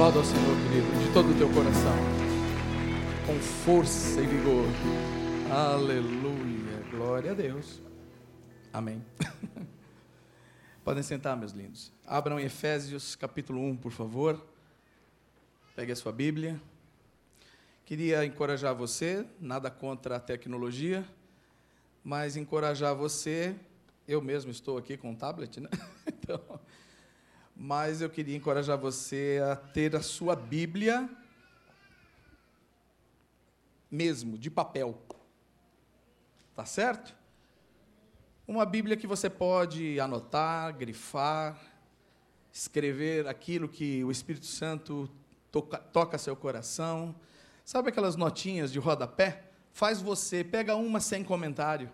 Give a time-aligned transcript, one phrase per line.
[0.00, 1.94] Aplauda ao Senhor, querido, de todo o teu coração,
[3.26, 4.64] com força e vigor.
[5.52, 7.82] Aleluia, glória a Deus.
[8.72, 9.04] Amém.
[10.82, 11.92] Podem sentar, meus lindos.
[12.06, 14.42] Abram Efésios capítulo 1, por favor.
[15.76, 16.58] Pegue a sua Bíblia.
[17.84, 21.04] Queria encorajar você, nada contra a tecnologia,
[22.02, 23.54] mas encorajar você.
[24.08, 25.68] Eu mesmo estou aqui com um tablet, né?
[26.22, 26.40] Então,
[27.62, 31.06] mas eu queria encorajar você a ter a sua Bíblia
[33.90, 34.98] mesmo, de papel.
[36.56, 37.14] Tá certo?
[38.48, 41.60] Uma Bíblia que você pode anotar, grifar,
[42.50, 45.10] escrever aquilo que o Espírito Santo
[45.52, 47.14] toca, toca seu coração.
[47.62, 49.50] Sabe aquelas notinhas de rodapé?
[49.70, 51.90] Faz você, pega uma sem comentário.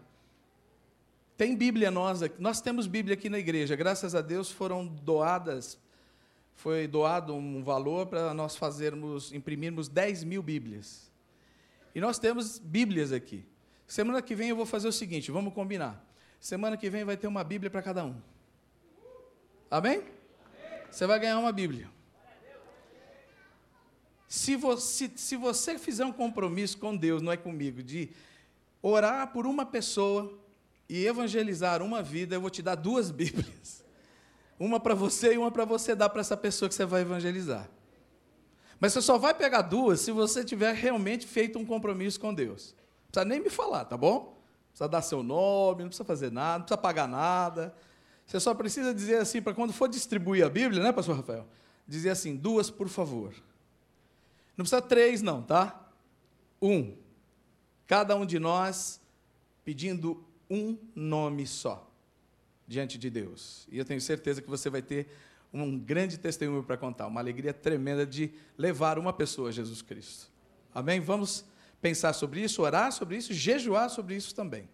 [1.36, 5.78] Tem Bíblia nós, nós temos Bíblia aqui na igreja, graças a Deus foram doadas,
[6.54, 11.10] foi doado um valor para nós fazermos, imprimirmos 10 mil Bíblias.
[11.94, 13.44] E nós temos Bíblias aqui.
[13.86, 16.02] Semana que vem eu vou fazer o seguinte, vamos combinar.
[16.40, 18.16] Semana que vem vai ter uma Bíblia para cada um.
[19.70, 20.02] Amém?
[20.90, 21.90] Você vai ganhar uma Bíblia.
[24.26, 28.10] Se você, se você fizer um compromisso com Deus, não é comigo, de
[28.80, 30.45] orar por uma pessoa
[30.88, 33.84] e evangelizar uma vida, eu vou te dar duas Bíblias.
[34.58, 37.68] Uma para você e uma para você dar para essa pessoa que você vai evangelizar.
[38.80, 42.74] Mas você só vai pegar duas se você tiver realmente feito um compromisso com Deus.
[42.76, 44.14] Não precisa nem me falar, tá bom?
[44.14, 47.74] Não precisa dar seu nome, não precisa fazer nada, não precisa pagar nada.
[48.26, 51.46] Você só precisa dizer assim, para quando for distribuir a Bíblia, né, pastor Rafael?
[51.86, 53.32] Dizer assim, duas, por favor.
[54.56, 55.88] Não precisa três, não, tá?
[56.60, 56.96] Um.
[57.86, 59.00] Cada um de nós
[59.64, 61.90] pedindo um nome só
[62.66, 63.66] diante de Deus.
[63.70, 65.08] E eu tenho certeza que você vai ter
[65.52, 70.30] um grande testemunho para contar, uma alegria tremenda de levar uma pessoa a Jesus Cristo.
[70.74, 71.00] Amém?
[71.00, 71.44] Vamos
[71.80, 74.68] pensar sobre isso, orar sobre isso, jejuar sobre isso também.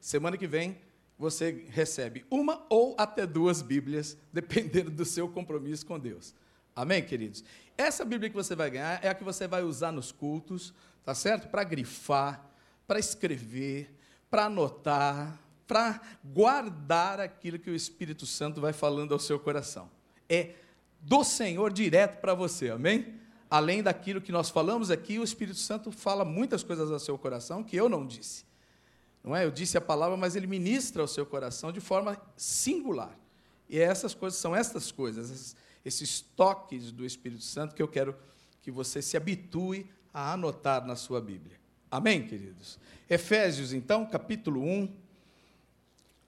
[0.00, 0.78] Semana que vem
[1.18, 6.34] você recebe uma ou até duas Bíblias, dependendo do seu compromisso com Deus.
[6.76, 7.42] Amém, queridos?
[7.76, 10.72] Essa Bíblia que você vai ganhar é a que você vai usar nos cultos,
[11.04, 11.48] tá certo?
[11.48, 12.48] Para grifar,
[12.86, 13.90] para escrever,
[14.30, 19.90] para anotar, para guardar aquilo que o Espírito Santo vai falando ao seu coração.
[20.28, 20.54] É
[21.00, 23.14] do Senhor direto para você, amém?
[23.50, 27.62] Além daquilo que nós falamos aqui, o Espírito Santo fala muitas coisas ao seu coração
[27.62, 28.44] que eu não disse.
[29.24, 29.44] Não é?
[29.44, 33.18] Eu disse a palavra, mas ele ministra ao seu coração de forma singular.
[33.68, 38.16] E essas coisas são estas coisas, esses toques do Espírito Santo que eu quero
[38.62, 41.58] que você se habitue a anotar na sua Bíblia.
[41.90, 42.78] Amém, queridos?
[43.08, 44.94] Efésios, então, capítulo 1.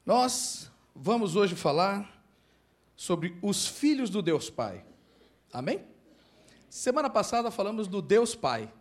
[0.06, 2.24] Nós vamos hoje falar
[2.96, 4.82] sobre os filhos do Deus Pai.
[5.52, 5.84] Amém?
[6.70, 8.72] Semana passada falamos do Deus Pai.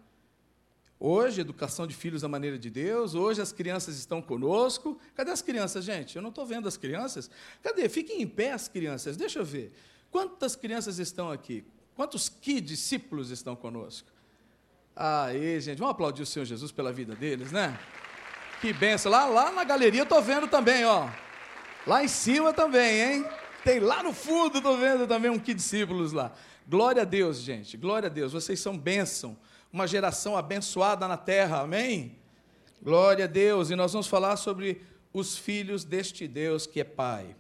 [0.98, 3.14] Hoje, educação de filhos da maneira de Deus.
[3.14, 4.98] Hoje as crianças estão conosco.
[5.16, 6.16] Cadê as crianças, gente?
[6.16, 7.30] Eu não estou vendo as crianças.
[7.62, 7.90] Cadê?
[7.90, 9.18] Fiquem em pé as crianças.
[9.18, 9.74] Deixa eu ver.
[10.10, 11.66] Quantas crianças estão aqui?
[11.94, 14.08] Quantos que discípulos estão conosco?
[15.02, 17.80] Aí, gente, vamos aplaudir o Senhor Jesus pela vida deles, né?
[18.60, 19.10] Que benção.
[19.10, 21.08] Lá, lá na galeria eu estou vendo também, ó.
[21.88, 23.26] Lá em cima também, hein?
[23.64, 26.34] Tem lá no fundo, estou vendo também um que discípulos lá.
[26.68, 27.78] Glória a Deus, gente.
[27.78, 28.34] Glória a Deus.
[28.34, 29.38] Vocês são bênção.
[29.72, 31.62] Uma geração abençoada na terra.
[31.62, 32.18] Amém?
[32.84, 33.70] Glória a Deus.
[33.70, 34.82] E nós vamos falar sobre
[35.14, 37.38] os filhos deste Deus que é Pai.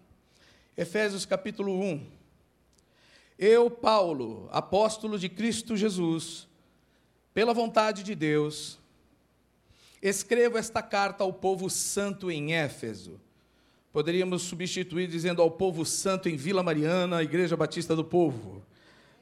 [0.77, 2.09] Efésios capítulo 1.
[3.37, 6.48] Eu, Paulo, apóstolo de Cristo Jesus,
[7.34, 8.79] pela vontade de Deus,
[10.01, 13.19] escrevo esta carta ao povo santo em Éfeso.
[13.91, 18.63] Poderíamos substituir dizendo ao povo santo em Vila Mariana, Igreja Batista do Povo.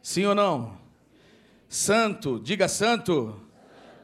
[0.01, 0.78] Sim ou não?
[1.69, 3.41] Santo, diga santo.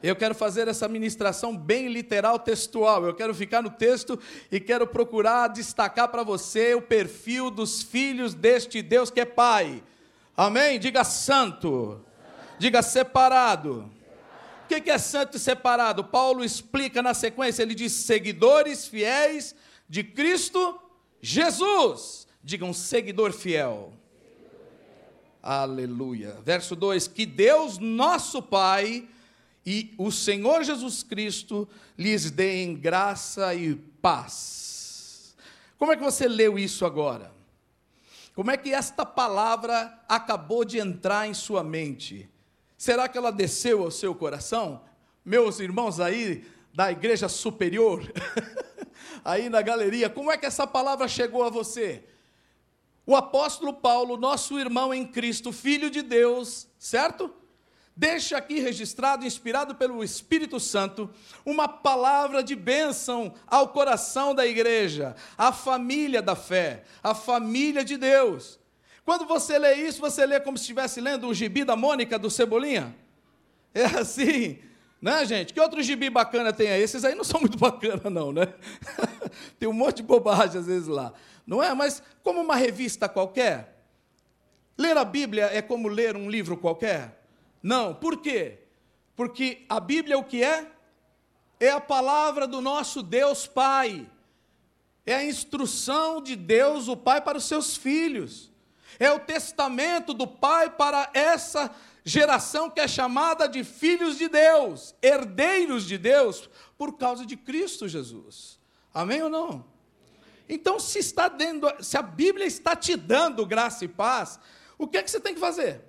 [0.02, 3.06] Eu quero fazer essa ministração bem literal, textual.
[3.06, 4.18] Eu quero ficar no texto
[4.52, 9.82] e quero procurar destacar para você o perfil dos filhos deste Deus que é Pai.
[10.36, 10.78] Amém?
[10.78, 12.04] Diga santo.
[12.58, 13.90] Diga separado.
[14.64, 16.02] O que é santo e separado?
[16.02, 19.54] Paulo explica na sequência, ele diz: seguidores fiéis
[19.88, 20.80] de Cristo
[21.20, 22.26] Jesus.
[22.42, 23.92] Diga um seguidor fiel.
[25.42, 26.38] Aleluia.
[26.42, 29.06] Verso 2: Que Deus, nosso Pai,
[29.66, 31.68] e o Senhor Jesus Cristo
[31.98, 35.36] lhes deem graça e paz.
[35.78, 37.32] Como é que você leu isso agora?
[38.34, 42.28] Como é que esta palavra acabou de entrar em sua mente?
[42.84, 44.82] Será que ela desceu ao seu coração?
[45.24, 46.44] Meus irmãos aí
[46.74, 48.02] da igreja superior,
[49.24, 52.04] aí na galeria, como é que essa palavra chegou a você?
[53.06, 57.32] o apóstolo Paulo, nosso irmão em Cristo, filho de Deus, certo?
[57.96, 61.08] Deixa aqui registrado, inspirado pelo Espírito Santo,
[61.42, 67.96] uma palavra de bênção ao coração da igreja, à família da fé, à família de
[67.96, 68.62] Deus.
[69.04, 72.30] Quando você lê isso, você lê como se estivesse lendo o gibi da Mônica do
[72.30, 72.96] Cebolinha?
[73.74, 74.58] É assim,
[75.00, 75.52] né, gente?
[75.52, 76.80] Que outro gibi bacana tem aí?
[76.80, 78.54] Esses aí não são muito bacana, não, né?
[79.58, 81.12] tem um monte de bobagem às vezes lá,
[81.46, 81.74] não é?
[81.74, 83.84] Mas como uma revista qualquer,
[84.78, 87.26] ler a Bíblia é como ler um livro qualquer?
[87.62, 88.60] Não, por quê?
[89.14, 90.66] Porque a Bíblia o que é?
[91.60, 94.08] É a palavra do nosso Deus Pai.
[95.04, 98.53] É a instrução de Deus, o Pai, para os seus filhos.
[98.98, 101.74] É o testamento do Pai para essa
[102.04, 107.88] geração que é chamada de filhos de Deus, herdeiros de Deus, por causa de Cristo
[107.88, 108.60] Jesus.
[108.92, 109.64] Amém ou não?
[110.48, 114.38] Então, se está dando, se a Bíblia está te dando graça e paz,
[114.76, 115.82] o que é que você tem que fazer?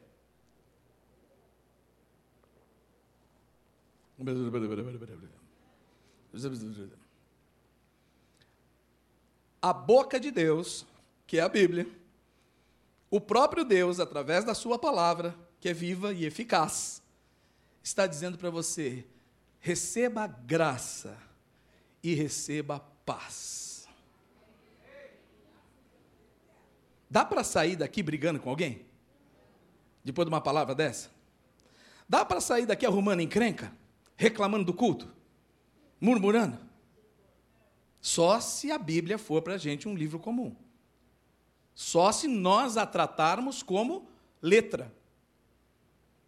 [9.61, 10.85] A boca de Deus,
[11.27, 11.87] que é a Bíblia,
[13.15, 17.01] o próprio Deus, através da Sua palavra, que é viva e eficaz,
[17.81, 19.05] está dizendo para você:
[19.61, 21.17] receba graça
[22.03, 23.87] e receba paz.
[27.09, 28.85] Dá para sair daqui brigando com alguém?
[30.03, 31.09] Depois de uma palavra dessa?
[32.09, 33.71] Dá para sair daqui arrumando encrenca?
[34.17, 35.09] Reclamando do culto?
[36.01, 36.59] Murmurando?
[38.01, 40.53] Só se a Bíblia for para a gente um livro comum.
[41.75, 44.07] Só se nós a tratarmos como
[44.41, 44.91] letra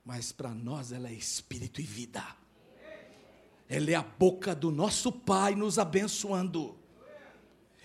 [0.07, 2.23] mas para nós ela é espírito e vida.
[3.67, 6.79] Ela é a boca do nosso Pai nos abençoando.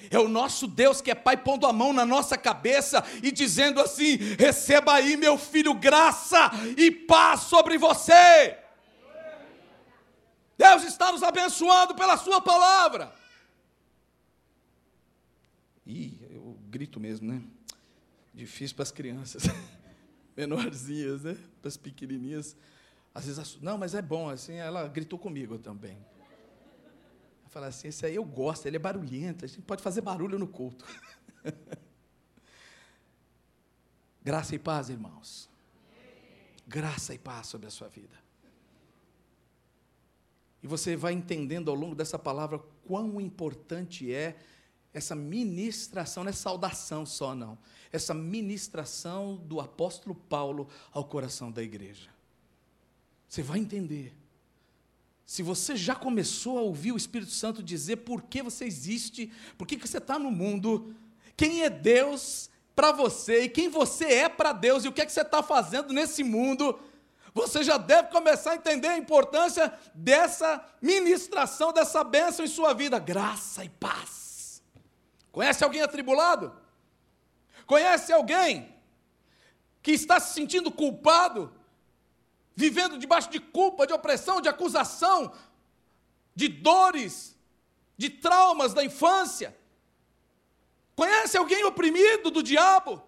[0.09, 3.81] É o nosso Deus que é Pai pondo a mão na nossa cabeça e dizendo
[3.81, 8.57] assim: receba aí, meu filho, graça e paz sobre você.
[10.57, 13.13] Deus está nos abençoando pela Sua palavra.
[15.85, 16.22] Eu
[16.73, 17.43] grito mesmo, né?
[18.33, 19.43] Difícil para as crianças.
[20.35, 21.37] menorzinhas, né?
[21.61, 22.57] Para as pequenininhas.
[23.15, 25.99] Às vezes, não, mas é bom, assim, ela gritou comigo também.
[27.45, 30.39] Eu falei assim, esse aí eu gosto, ele é barulhento, a gente pode fazer barulho
[30.39, 30.87] no culto.
[34.25, 35.51] Graça e paz, irmãos.
[36.67, 38.17] Graça e paz sobre a sua vida.
[40.63, 44.39] E você vai entendendo ao longo dessa palavra quão importante é
[44.95, 47.59] essa ministração, não é saudação só, não.
[47.91, 52.11] Essa ministração do apóstolo Paulo ao coração da igreja.
[53.29, 54.15] Você vai entender.
[55.25, 59.67] Se você já começou a ouvir o Espírito Santo dizer por que você existe, por
[59.67, 60.95] que você está no mundo,
[61.37, 65.07] quem é Deus para você e quem você é para Deus e o que, é
[65.07, 66.79] que você está fazendo nesse mundo,
[67.33, 72.99] você já deve começar a entender a importância dessa ministração, dessa bênção em sua vida.
[72.99, 74.32] Graça e paz.
[75.33, 76.55] Conhece alguém atribulado?
[77.67, 78.73] Conhece alguém
[79.83, 81.53] que está se sentindo culpado,
[82.55, 85.35] vivendo debaixo de culpa, de opressão, de acusação,
[86.35, 87.35] de dores,
[87.97, 89.57] de traumas da infância?
[90.95, 93.03] Conhece alguém oprimido do diabo?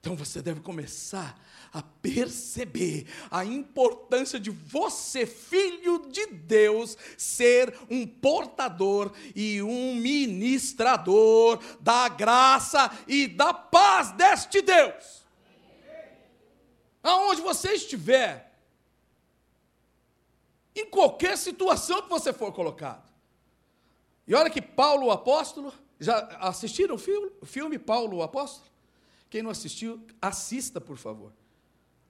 [0.00, 1.38] Então você deve começar
[1.72, 11.58] a perceber a importância de você, filho de Deus, ser um portador e um ministrador
[11.80, 15.26] da graça e da paz deste Deus.
[17.02, 18.52] Aonde você estiver,
[20.74, 23.08] em qualquer situação que você for colocado.
[24.26, 28.68] E olha que Paulo o apóstolo, já assistiram o filme, filme Paulo o apóstolo?
[29.30, 31.32] Quem não assistiu, assista, por favor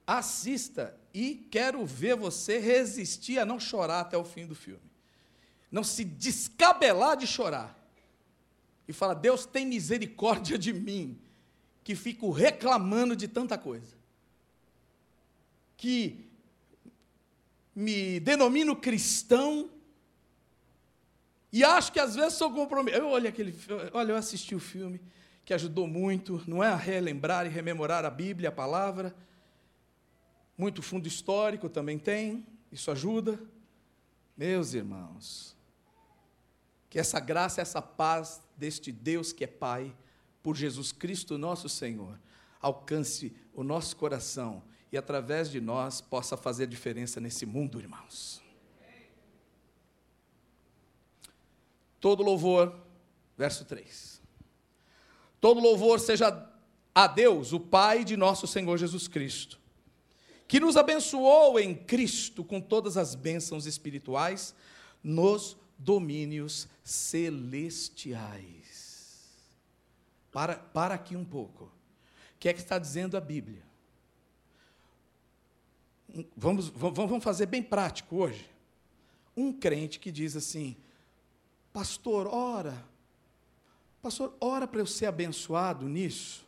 [0.09, 4.81] assista e quero ver você resistir a não chorar até o fim do filme.
[5.71, 7.79] Não se descabelar de chorar.
[8.88, 11.21] E fala: Deus tem misericórdia de mim,
[11.85, 13.95] que fico reclamando de tanta coisa.
[15.77, 16.25] Que
[17.77, 19.71] me denomino cristão
[21.53, 23.05] e acho que às vezes sou comprometido.
[23.05, 23.55] Eu olho aquele,
[23.93, 25.00] olha, eu assisti o filme
[25.45, 29.15] que ajudou muito, não é a relembrar e rememorar a Bíblia, a palavra,
[30.59, 33.41] muito fundo histórico também tem, isso ajuda.
[34.37, 35.57] Meus irmãos,
[36.91, 39.95] que essa graça, essa paz deste Deus que é Pai,
[40.43, 42.19] por Jesus Cristo nosso Senhor,
[42.61, 48.43] alcance o nosso coração e através de nós possa fazer diferença nesse mundo, irmãos.
[52.00, 52.75] Todo louvor,
[53.37, 54.21] verso 3.
[55.41, 56.49] Todo louvor seja
[56.95, 59.61] a Deus, o Pai de nosso Senhor Jesus Cristo,
[60.49, 64.55] que nos abençoou em Cristo com todas as bênçãos espirituais
[65.05, 68.49] nos domínios celestiais.
[70.33, 71.64] Para, para aqui um pouco.
[71.64, 73.62] O que é que está dizendo a Bíblia?
[76.35, 78.49] Vamos, vamos fazer bem prático hoje.
[79.37, 80.78] Um crente que diz assim:
[81.75, 82.83] Pastor, ora.
[84.00, 86.48] Pastor, ora para eu ser abençoado nisso.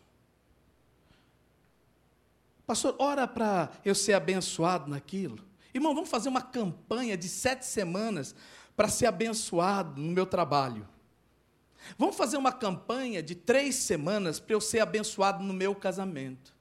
[2.71, 5.41] Pastor, ora para eu ser abençoado naquilo.
[5.75, 8.33] Irmão, vamos fazer uma campanha de sete semanas
[8.77, 10.89] para ser abençoado no meu trabalho.
[11.99, 16.55] Vamos fazer uma campanha de três semanas para eu ser abençoado no meu casamento.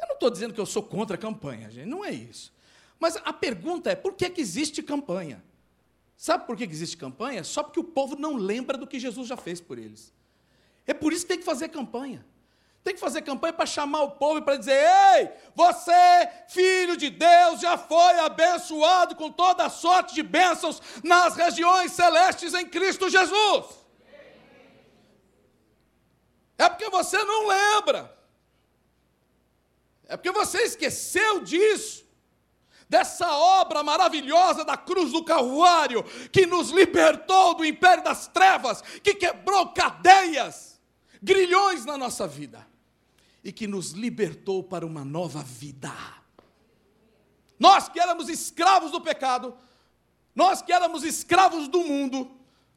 [0.00, 2.50] Eu não estou dizendo que eu sou contra a campanha, gente, não é isso.
[2.98, 5.44] Mas a pergunta é: por que, que existe campanha?
[6.16, 7.44] Sabe por que, que existe campanha?
[7.44, 10.10] Só porque o povo não lembra do que Jesus já fez por eles.
[10.86, 12.24] É por isso que tem que fazer campanha.
[12.86, 14.80] Tem que fazer campanha para chamar o povo e para dizer:
[15.16, 15.92] ei, você,
[16.46, 22.54] filho de Deus, já foi abençoado com toda a sorte de bênçãos nas regiões celestes
[22.54, 23.66] em Cristo Jesus.
[26.56, 28.16] É porque você não lembra.
[30.06, 32.06] É porque você esqueceu disso.
[32.88, 39.12] Dessa obra maravilhosa da cruz do Calvário, que nos libertou do império das trevas, que
[39.12, 40.80] quebrou cadeias,
[41.20, 42.75] grilhões na nossa vida
[43.46, 45.92] e que nos libertou para uma nova vida.
[47.56, 49.56] Nós que éramos escravos do pecado,
[50.34, 52.28] nós que éramos escravos do mundo,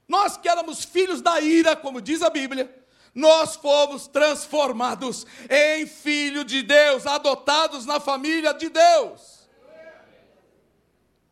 [0.07, 2.71] nós que éramos filhos da ira, como diz a Bíblia,
[3.15, 9.49] nós fomos transformados em filho de Deus, adotados na família de Deus.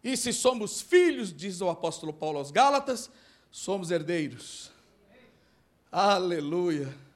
[0.03, 3.07] E se somos filhos, diz o apóstolo Paulo aos Gálatas,
[3.51, 4.71] somos herdeiros.
[5.91, 7.06] Aleluia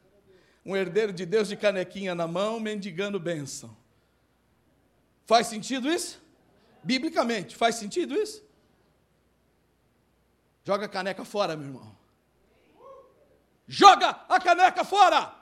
[0.66, 3.76] um herdeiro de Deus de canequinha na mão, mendigando bênção.
[5.26, 6.22] Faz sentido isso?
[6.84, 8.44] Biblicamente, faz sentido isso?
[10.64, 11.98] Joga a caneca fora, meu irmão.
[13.68, 15.36] Joga a caneca fora!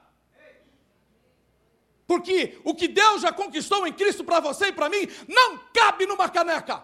[2.06, 6.08] Porque o que Deus já conquistou em Cristo para você e para mim não cabe
[6.08, 6.84] numa caneca.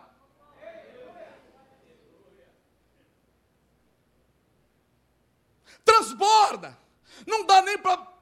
[5.84, 6.77] Transborda.
[7.25, 8.14] Não dá nem para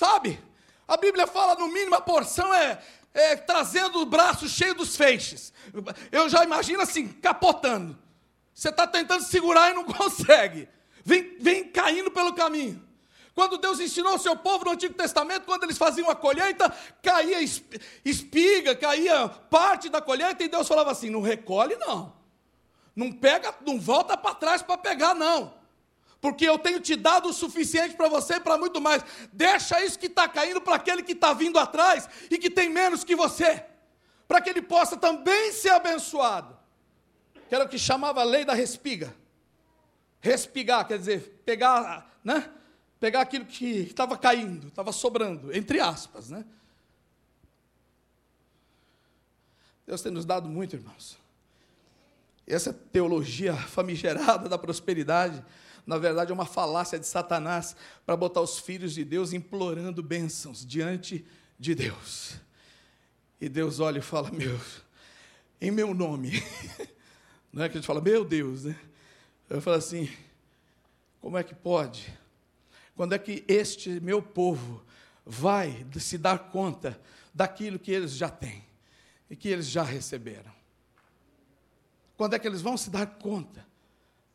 [0.00, 0.42] Sabe?
[0.88, 5.52] A Bíblia fala, no mínimo, a porção é, é trazendo o braço cheio dos feixes.
[6.10, 7.98] Eu já imagino assim, capotando.
[8.54, 10.66] Você está tentando segurar e não consegue.
[11.04, 12.82] Vem, vem caindo pelo caminho.
[13.34, 17.38] Quando Deus ensinou o seu povo no Antigo Testamento, quando eles faziam a colheita, caía
[18.02, 22.16] espiga, caía parte da colheita, e Deus falava assim: não recolhe, não.
[22.96, 25.59] Não pega, não volta para trás para pegar, não
[26.20, 29.02] porque eu tenho te dado o suficiente para você e para muito mais.
[29.32, 33.02] Deixa isso que está caindo para aquele que está vindo atrás e que tem menos
[33.02, 33.64] que você,
[34.28, 36.58] para que ele possa também ser abençoado.
[37.48, 39.14] Que era o que chamava a lei da respiga.
[40.20, 42.50] Respigar, quer dizer, pegar, né?
[43.00, 46.44] Pegar aquilo que estava caindo, estava sobrando, entre aspas, né?
[49.86, 51.18] Deus tem nos dado muito, irmãos.
[52.52, 55.44] Essa teologia famigerada da prosperidade
[55.86, 60.64] na verdade é uma falácia de Satanás para botar os filhos de Deus implorando bênçãos
[60.64, 61.24] diante
[61.58, 62.34] de Deus.
[63.40, 64.60] E Deus olha e fala: Meu,
[65.60, 66.32] em meu nome.
[67.52, 68.78] Não é que a gente fala, meu Deus, né?
[69.48, 70.08] Eu falo assim:
[71.20, 72.16] como é que pode?
[72.94, 74.84] Quando é que este meu povo
[75.24, 77.00] vai se dar conta
[77.34, 78.64] daquilo que eles já têm
[79.28, 80.59] e que eles já receberam?
[82.20, 83.66] Quando é que eles vão se dar conta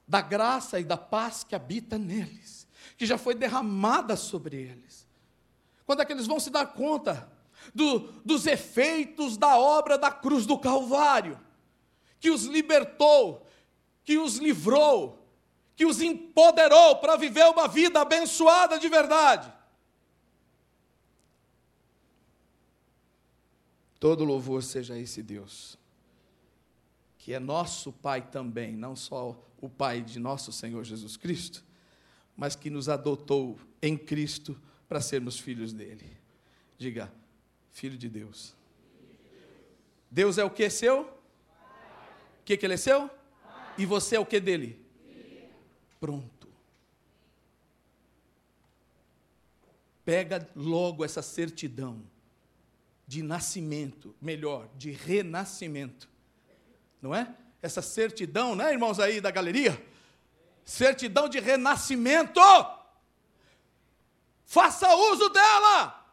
[0.08, 5.08] da graça e da paz que habita neles, que já foi derramada sobre eles.
[5.86, 7.32] Quando é que eles vão se dar conta
[7.76, 11.40] do, dos efeitos da obra da cruz do Calvário,
[12.20, 13.46] que os libertou,
[14.04, 15.24] que os livrou,
[15.76, 19.54] que os empoderou para viver uma vida abençoada de verdade.
[24.00, 25.78] Todo louvor seja a esse Deus,
[27.26, 31.66] que é nosso Pai também, não só o Pai de nosso Senhor Jesus Cristo,
[32.38, 34.56] mas que nos adotou em Cristo
[34.88, 36.06] para sermos filhos dele.
[36.78, 37.12] Diga,
[37.72, 38.54] filho de Deus.
[40.12, 41.02] Deus é o que seu?
[41.02, 43.10] O que, que ele é seu?
[43.76, 44.80] E você é o que dele?
[46.00, 46.48] Pronto.
[50.06, 52.04] Pega logo essa certidão
[53.08, 56.14] de nascimento, melhor, de renascimento.
[57.06, 57.28] Não é?
[57.62, 59.80] essa certidão, né, irmãos aí da galeria?
[60.64, 62.42] Certidão de renascimento.
[64.44, 66.04] Faça uso dela.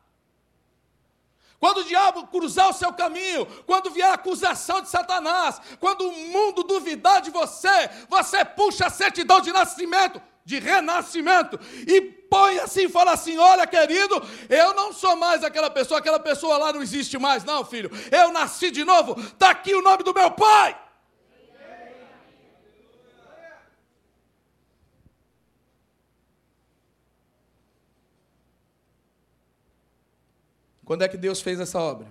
[1.59, 6.13] Quando o diabo cruzar o seu caminho, quando vier a acusação de Satanás, quando o
[6.13, 12.89] mundo duvidar de você, você puxa a certidão de nascimento, de renascimento, e põe assim
[12.89, 17.19] fala assim: Olha, querido, eu não sou mais aquela pessoa, aquela pessoa lá não existe
[17.19, 17.91] mais, não, filho.
[18.11, 20.79] Eu nasci de novo, está aqui o nome do meu pai.
[30.85, 32.07] Quando é que Deus fez essa obra?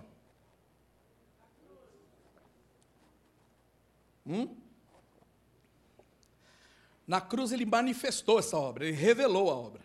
[4.25, 4.60] Hum?
[7.11, 9.81] Na cruz ele manifestou essa obra, ele revelou a obra.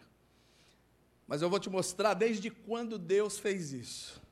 [1.27, 4.23] Mas eu vou te mostrar desde quando Deus fez isso.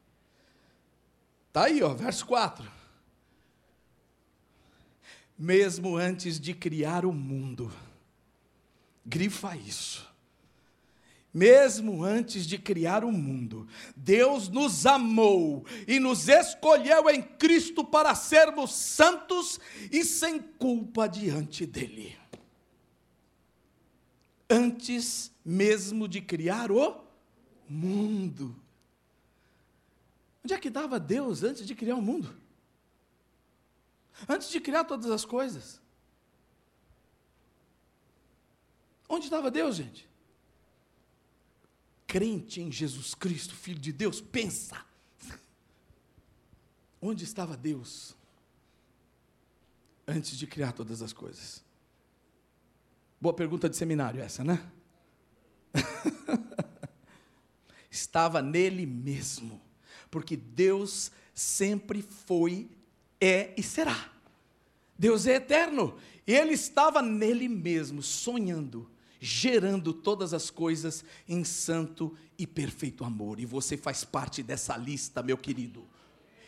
[1.49, 2.65] Está aí, ó, verso 4.
[5.37, 7.69] Mesmo antes de criar o mundo,
[9.05, 10.09] grifa isso
[11.35, 18.15] mesmo antes de criar o mundo, Deus nos amou e nos escolheu em Cristo para
[18.15, 19.59] sermos santos
[19.91, 22.17] e sem culpa diante dEle.
[24.49, 27.05] Antes mesmo de criar o
[27.69, 28.55] mundo.
[30.45, 32.35] Onde é que estava Deus antes de criar o mundo?
[34.29, 35.81] Antes de criar todas as coisas?
[39.09, 40.09] Onde estava Deus, gente?
[42.15, 44.87] crente em Jesus Cristo, Filho de Deus, pensa.
[47.03, 48.15] Onde estava Deus
[50.07, 51.64] antes de criar todas as coisas?
[53.25, 54.63] Boa pergunta de seminário essa, né?
[57.91, 59.63] estava nele mesmo,
[60.11, 62.69] porque Deus sempre foi,
[63.19, 64.13] é e será.
[64.99, 72.15] Deus é eterno, e ele estava nele mesmo, sonhando gerando todas as coisas em santo
[72.37, 73.41] e perfeito amor.
[73.41, 75.83] E você faz parte dessa lista, meu querido.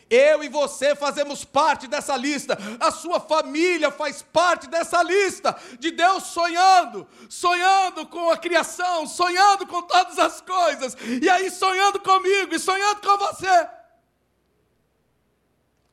[0.09, 5.91] Eu e você fazemos parte dessa lista, a sua família faz parte dessa lista, de
[5.91, 12.55] Deus sonhando, sonhando com a criação, sonhando com todas as coisas, e aí sonhando comigo
[12.55, 13.69] e sonhando com você.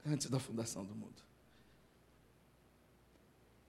[0.06, 1.14] Antes da fundação do mundo.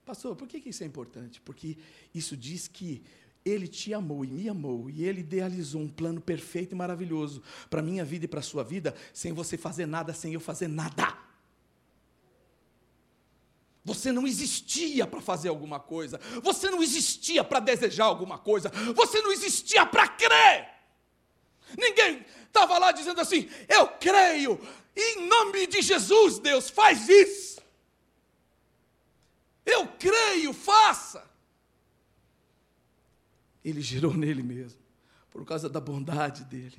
[0.05, 1.41] Pastor, por que isso é importante?
[1.41, 1.79] Porque
[2.15, 3.03] isso diz que
[3.45, 7.81] ele te amou e me amou, e ele idealizou um plano perfeito e maravilhoso para
[7.81, 10.67] a minha vida e para a sua vida, sem você fazer nada, sem eu fazer
[10.67, 11.15] nada.
[13.85, 19.21] Você não existia para fazer alguma coisa, você não existia para desejar alguma coisa, você
[19.21, 20.71] não existia para crer.
[21.77, 24.59] Ninguém estava lá dizendo assim: Eu creio,
[24.97, 27.61] em nome de Jesus, Deus, faz isso.
[29.67, 31.34] Eu creio, faça.
[33.65, 34.81] Ele gerou nele mesmo,
[35.31, 36.79] por causa da bondade dele,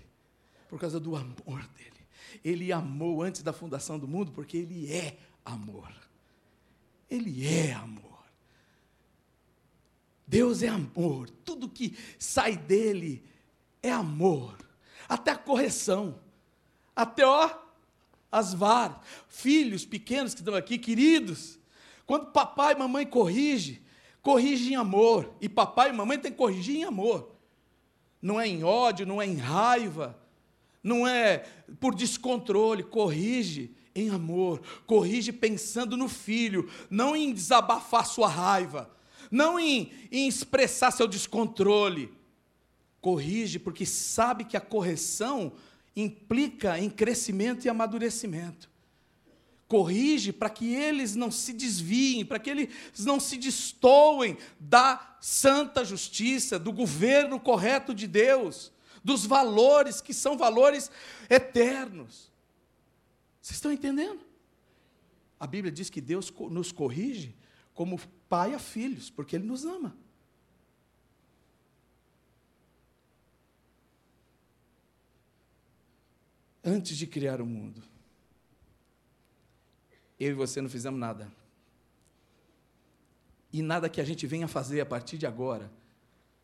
[0.69, 1.95] por causa do amor dele.
[2.43, 5.91] Ele amou antes da fundação do mundo, porque ele é amor.
[7.09, 8.05] Ele é amor.
[10.27, 11.29] Deus é amor.
[11.29, 13.23] Tudo que sai dele
[13.81, 14.57] é amor.
[15.07, 16.19] Até a correção.
[16.95, 17.49] Até, ó,
[18.31, 18.97] as varas.
[19.27, 21.59] Filhos pequenos que estão aqui, queridos.
[22.05, 23.84] Quando papai e mamãe corrige,
[24.25, 25.31] corrige em amor.
[25.39, 27.31] E papai e mamãe tem que corrigir em amor.
[28.19, 30.19] Não é em ódio, não é em raiva,
[30.83, 31.45] não é
[31.79, 38.89] por descontrole, corrige em amor, corrige pensando no filho, não em desabafar sua raiva,
[39.29, 42.11] não em, em expressar seu descontrole.
[42.99, 45.53] Corrige porque sabe que a correção
[45.95, 48.74] implica em crescimento e amadurecimento
[49.67, 55.83] corrige para que eles não se desviem, para que eles não se destoem da santa
[55.83, 58.71] justiça, do governo correto de Deus,
[59.03, 60.91] dos valores que são valores
[61.29, 62.31] eternos.
[63.41, 64.21] Vocês estão entendendo?
[65.39, 67.35] A Bíblia diz que Deus nos corrige
[67.73, 67.99] como
[68.29, 69.95] pai a filhos, porque Ele nos ama.
[76.63, 77.83] Antes de criar o mundo,
[80.19, 81.31] eu e você não fizemos nada.
[83.51, 85.71] E nada que a gente venha fazer a partir de agora,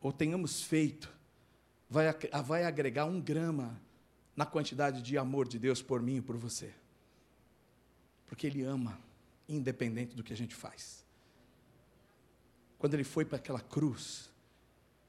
[0.01, 1.11] ou tenhamos feito,
[1.89, 2.05] vai,
[2.43, 3.79] vai agregar um grama
[4.35, 6.73] na quantidade de amor de Deus por mim e por você.
[8.27, 8.99] Porque Ele ama,
[9.47, 11.05] independente do que a gente faz.
[12.79, 14.29] Quando Ele foi para aquela cruz,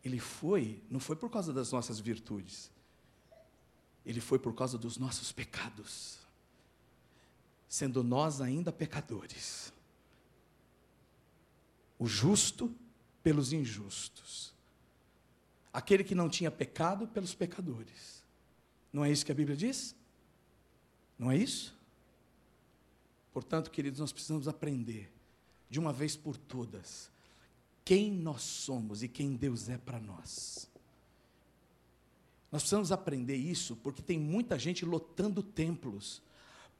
[0.05, 2.71] Ele foi, não foi por causa das nossas virtudes,
[4.05, 6.22] Ele foi por causa dos nossos pecados
[7.73, 9.73] sendo nós ainda pecadores.
[11.99, 12.71] O justo
[13.23, 14.53] pelos injustos.
[15.73, 18.23] aquele que não tinha pecado pelos pecadores.
[18.93, 19.97] Não é isso que a Bíblia diz?
[21.19, 21.75] Não é isso?
[23.33, 25.11] Portanto, queridos, nós precisamos aprender,
[25.71, 27.11] de uma vez por todas,
[27.87, 30.69] quem nós somos e quem Deus é para nós.
[32.51, 36.21] Nós precisamos aprender isso porque tem muita gente lotando templos,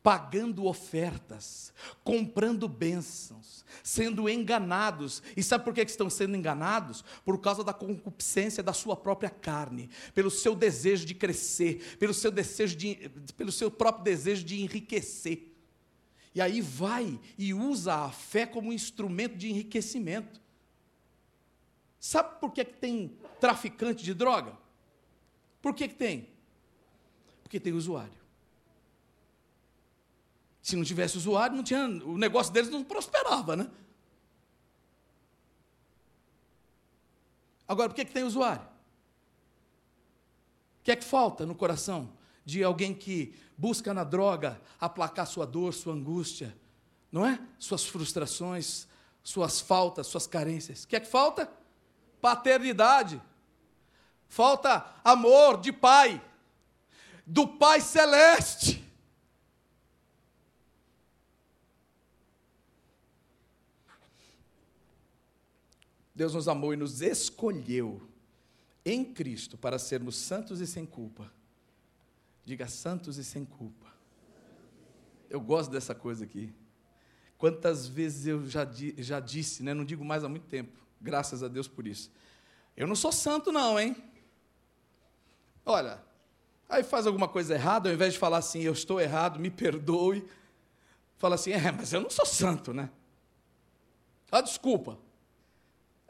[0.03, 5.23] pagando ofertas, comprando bênçãos, sendo enganados.
[5.37, 7.05] E sabe por que estão sendo enganados?
[7.25, 12.31] Por causa da concupiscência da sua própria carne, pelo seu desejo de crescer, pelo seu
[12.31, 15.53] desejo de, pelo seu próprio desejo de enriquecer.
[16.35, 20.41] E aí vai e usa a fé como um instrumento de enriquecimento.
[22.01, 24.59] Sabe por que, que tem traficante de droga?
[25.61, 26.29] Por que, que tem?
[27.45, 28.22] Porque tem usuário.
[30.63, 33.69] Se não tivesse usuário, não tinha, o negócio deles não prosperava, né?
[37.67, 38.63] Agora, por que, que tem usuário?
[40.81, 42.13] O que é que falta no coração
[42.45, 46.57] de alguém que busca na droga aplacar sua dor, sua angústia,
[47.11, 47.41] não é?
[47.59, 48.87] Suas frustrações,
[49.23, 50.85] suas faltas, suas carências.
[50.85, 51.51] O que é que falta?
[52.21, 53.21] Paternidade.
[54.29, 56.23] Falta amor de pai,
[57.27, 58.82] do Pai Celeste.
[66.15, 68.03] Deus nos amou e nos escolheu
[68.85, 71.33] em Cristo para sermos santos e sem culpa.
[72.45, 73.87] Diga santos e sem culpa.
[75.31, 76.53] Eu gosto dessa coisa aqui.
[77.39, 79.73] Quantas vezes eu já, já disse, né?
[79.73, 82.11] não digo mais há muito tempo, graças a Deus por isso.
[82.77, 83.97] Eu não sou santo, não, hein?
[85.65, 86.03] Olha,
[86.69, 90.27] aí faz alguma coisa errada, ao invés de falar assim, eu estou errado, me perdoe,
[91.19, 92.91] fala assim, é, mas eu não sou santo, né?
[94.31, 94.99] Ah, desculpa.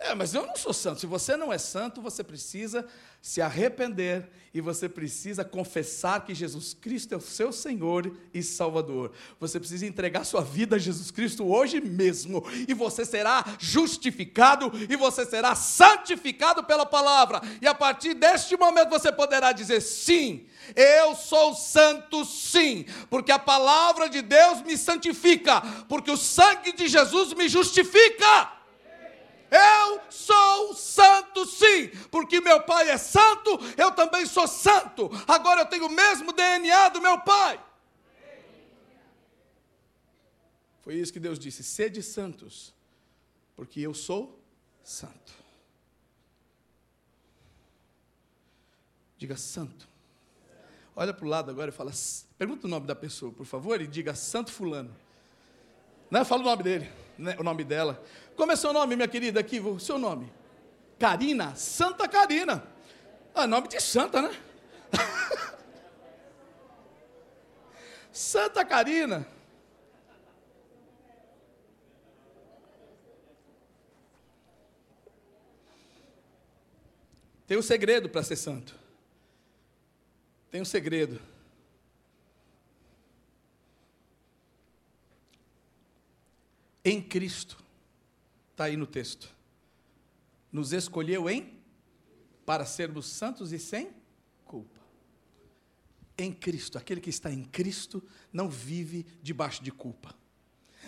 [0.04, 1.00] É, mas eu não sou santo.
[1.00, 2.84] Se você não é santo, você precisa
[3.20, 9.12] se arrepender e você precisa confessar que Jesus Cristo é o seu Senhor e Salvador.
[9.38, 14.96] Você precisa entregar sua vida a Jesus Cristo hoje mesmo e você será justificado e
[14.96, 17.40] você será santificado pela palavra.
[17.60, 20.46] E a partir deste momento você poderá dizer sim.
[20.74, 26.88] Eu sou santo, sim, porque a palavra de Deus me santifica, porque o sangue de
[26.88, 28.61] Jesus me justifica.
[29.52, 35.10] Eu sou santo, sim, porque meu pai é santo, eu também sou santo.
[35.28, 37.62] Agora eu tenho o mesmo DNA do meu pai.
[40.80, 42.72] Foi isso que Deus disse: sede santos,
[43.54, 44.40] porque eu sou
[44.82, 45.34] santo.
[49.18, 49.86] Diga santo.
[50.96, 51.92] Olha para o lado agora e fala,
[52.38, 54.94] pergunta o nome da pessoa, por favor, e diga Santo Fulano.
[56.10, 58.02] Não, fala o nome dele né, o nome dela.
[58.36, 60.32] Como é seu nome, minha querida, aqui, o seu nome?
[60.98, 62.66] Karina, Santa Karina.
[63.34, 64.30] Ah, nome de santa, né?
[68.12, 69.26] Santa Karina.
[77.46, 78.74] Tem um segredo para ser santo.
[80.50, 81.20] Tem um segredo.
[86.84, 87.61] em Cristo.
[88.52, 89.28] Está aí no texto.
[90.52, 91.60] Nos escolheu em
[92.46, 93.90] para sermos santos e sem
[94.44, 94.80] culpa.
[96.16, 100.14] Em Cristo, aquele que está em Cristo não vive debaixo de culpa,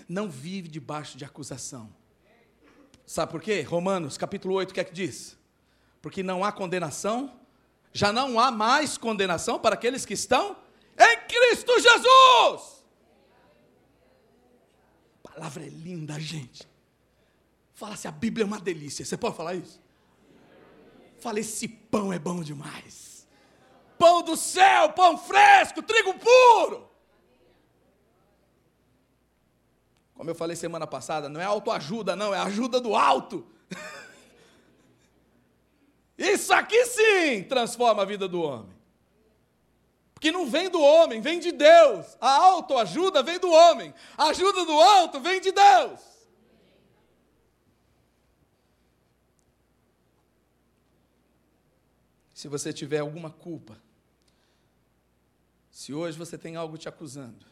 [0.08, 1.92] não vive debaixo de acusação.
[3.06, 3.62] Sabe por quê?
[3.62, 5.36] Romanos capítulo 8, o que é que diz?
[6.02, 7.40] Porque não há condenação,
[7.92, 10.56] já não há mais condenação para aqueles que estão
[10.98, 12.74] em Cristo Jesus
[15.34, 16.66] palavra é linda, gente.
[17.74, 19.04] Fala se a Bíblia é uma delícia.
[19.04, 19.82] Você pode falar isso?
[21.18, 23.26] Fala, esse pão é bom demais.
[23.98, 26.88] Pão do céu, pão fresco, trigo puro.
[30.14, 33.44] Como eu falei semana passada, não é autoajuda, não, é ajuda do alto.
[36.16, 38.74] Isso aqui sim transforma a vida do homem
[40.24, 42.16] que não vem do homem, vem de Deus.
[42.18, 46.00] A autoajuda vem do homem, a ajuda do alto vem de Deus.
[52.44, 53.74] Se você tiver alguma culpa,
[55.70, 57.46] se hoje você tem algo te acusando,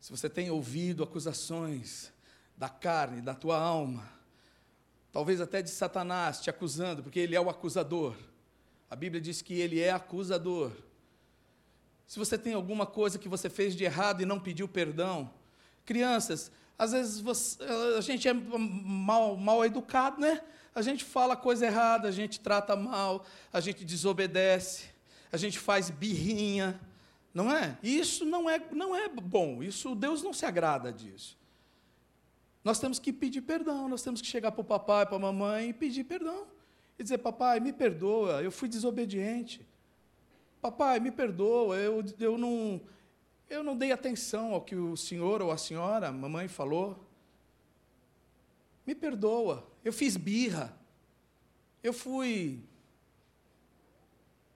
[0.00, 2.10] se você tem ouvido acusações
[2.56, 4.10] da carne, da tua alma,
[5.12, 8.16] talvez até de Satanás te acusando, porque ele é o acusador.
[8.88, 10.72] A Bíblia diz que ele é acusador.
[12.06, 15.30] Se você tem alguma coisa que você fez de errado e não pediu perdão,
[15.84, 17.62] crianças, Às vezes você,
[17.98, 20.42] a gente é mal, mal educado, né?
[20.76, 24.90] A gente fala coisa errada, a gente trata mal, a gente desobedece,
[25.32, 26.78] a gente faz birrinha,
[27.32, 27.78] não é?
[27.82, 31.38] E isso não é, não é bom, isso Deus não se agrada disso.
[32.62, 35.70] Nós temos que pedir perdão, nós temos que chegar para o papai, para a mamãe
[35.70, 36.46] e pedir perdão.
[36.98, 39.66] E dizer, papai, me perdoa, eu fui desobediente.
[40.60, 42.82] Papai, me perdoa, eu, eu, não,
[43.48, 47.05] eu não dei atenção ao que o senhor ou a senhora, a mamãe falou.
[48.86, 50.76] Me perdoa, eu fiz birra.
[51.82, 52.62] Eu fui.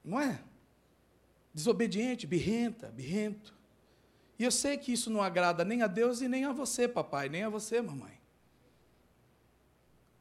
[0.05, 0.43] Não é?
[1.53, 3.55] Desobediente, birrenta, birrento.
[4.39, 7.29] E eu sei que isso não agrada nem a Deus e nem a você, papai,
[7.29, 8.19] nem a você, mamãe.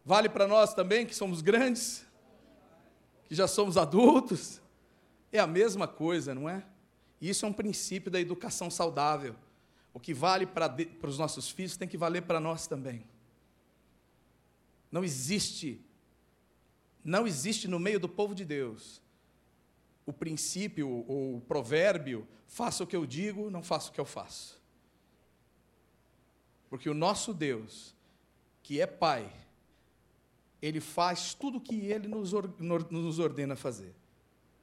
[0.04, 2.06] Vale para nós também, que somos grandes,
[3.26, 4.60] que já somos adultos.
[5.32, 6.66] É a mesma coisa, não é?
[7.22, 9.36] Isso é um princípio da educação saudável.
[9.94, 13.06] O que vale para, para os nossos filhos tem que valer para nós também.
[14.92, 15.82] Não existe,
[17.04, 19.02] não existe no meio do povo de Deus
[20.06, 24.06] o princípio ou o provérbio: faça o que eu digo, não faça o que eu
[24.06, 24.60] faço.
[26.70, 27.96] Porque o nosso Deus,
[28.62, 29.32] que é Pai,
[30.62, 33.96] Ele faz tudo o que Ele nos, ordena fazer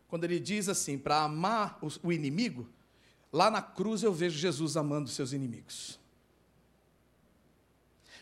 [0.09, 2.69] quando ele diz assim, para amar o inimigo,
[3.33, 5.99] lá na cruz eu vejo Jesus amando seus inimigos.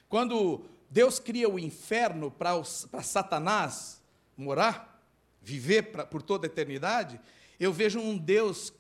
[0.08, 0.64] Quando
[0.94, 2.62] Deus cria o inferno para
[3.02, 4.00] Satanás
[4.36, 5.04] morar,
[5.42, 7.20] viver pra, por toda a eternidade,
[7.58, 8.72] eu vejo um Deus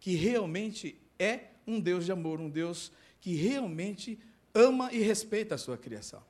[0.00, 4.18] que realmente é um Deus de amor, um Deus que realmente
[4.52, 6.24] ama e respeita a sua criação.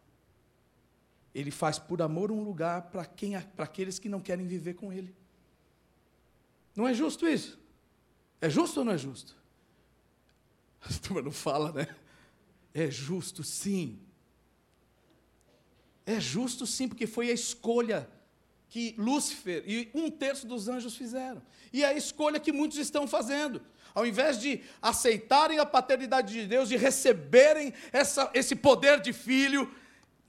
[1.35, 5.17] Ele faz por amor um lugar para aqueles que não querem viver com Ele.
[6.77, 7.59] Não é justo isso?
[8.43, 9.35] É justo ou não é justo?
[10.85, 11.89] A turma não fala, né?
[12.75, 13.99] É justo sim.
[16.11, 18.09] É justo sim, porque foi a escolha
[18.69, 21.41] que Lúcifer e um terço dos anjos fizeram.
[21.73, 23.63] E é a escolha que muitos estão fazendo.
[23.95, 29.73] Ao invés de aceitarem a paternidade de Deus, de receberem essa, esse poder de filho,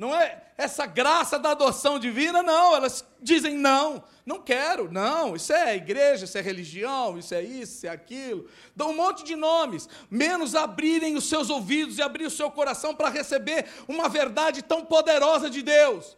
[0.02, 2.76] não é essa graça da adoção divina, não.
[2.76, 5.36] Elas dizem não, não quero, não.
[5.36, 8.50] Isso é igreja, isso é religião, isso é isso, isso é aquilo.
[8.76, 12.96] Dão um monte de nomes, menos abrirem os seus ouvidos e abrir o seu coração
[12.96, 16.18] para receber uma verdade tão poderosa de Deus.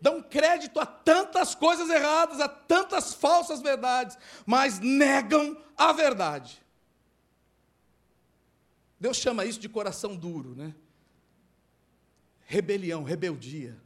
[0.00, 6.62] Dão crédito a tantas coisas erradas, a tantas falsas verdades, mas negam a verdade.
[8.98, 10.74] Deus chama isso de coração duro, né?
[12.52, 13.78] Rebelião, rebeldia.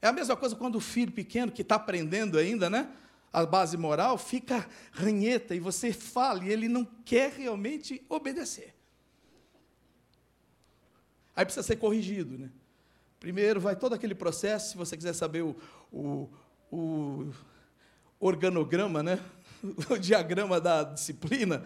[0.00, 2.88] É a mesma coisa quando o filho pequeno, que está aprendendo ainda, né?
[3.32, 8.72] A base moral, fica ranheta e você fala e ele não quer realmente obedecer.
[11.34, 12.48] Aí precisa ser corrigido, né?
[13.18, 15.56] Primeiro vai todo aquele processo, se você quiser saber o,
[15.90, 16.30] o,
[16.70, 17.32] o
[18.20, 19.18] organograma, né?
[19.90, 21.64] o diagrama da disciplina,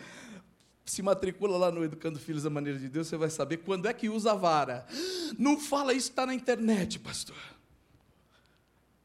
[0.91, 3.93] se matricula lá no Educando Filhos da Maneira de Deus, você vai saber quando é
[3.93, 4.87] que usa a vara.
[5.39, 7.37] Não fala isso, está na internet, pastor.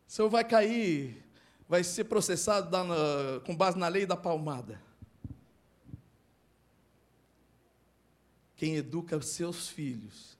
[0.07, 1.23] O senhor vai cair,
[1.67, 4.81] vai ser processado na, com base na lei da palmada.
[8.55, 10.37] Quem educa seus filhos